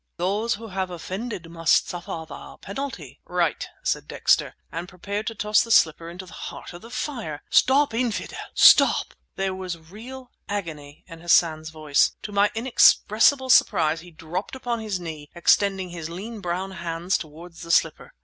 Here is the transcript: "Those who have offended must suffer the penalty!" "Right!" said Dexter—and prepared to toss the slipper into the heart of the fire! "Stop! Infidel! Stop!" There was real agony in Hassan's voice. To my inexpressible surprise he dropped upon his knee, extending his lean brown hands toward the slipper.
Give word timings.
"Those 0.17 0.55
who 0.55 0.69
have 0.69 0.89
offended 0.89 1.47
must 1.47 1.87
suffer 1.87 2.25
the 2.27 2.57
penalty!" 2.59 3.21
"Right!" 3.23 3.67
said 3.83 4.07
Dexter—and 4.07 4.89
prepared 4.89 5.27
to 5.27 5.35
toss 5.35 5.61
the 5.61 5.69
slipper 5.69 6.09
into 6.09 6.25
the 6.25 6.33
heart 6.33 6.73
of 6.73 6.81
the 6.81 6.89
fire! 6.89 7.43
"Stop! 7.51 7.93
Infidel! 7.93 8.39
Stop!" 8.55 9.13
There 9.35 9.53
was 9.53 9.77
real 9.77 10.31
agony 10.49 11.03
in 11.05 11.21
Hassan's 11.21 11.69
voice. 11.69 12.15
To 12.23 12.31
my 12.31 12.49
inexpressible 12.55 13.51
surprise 13.51 13.99
he 14.01 14.09
dropped 14.09 14.55
upon 14.55 14.79
his 14.79 14.99
knee, 14.99 15.29
extending 15.35 15.91
his 15.91 16.09
lean 16.09 16.39
brown 16.39 16.71
hands 16.71 17.15
toward 17.15 17.53
the 17.57 17.69
slipper. 17.69 18.11